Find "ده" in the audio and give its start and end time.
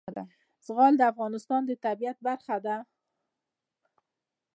2.65-2.77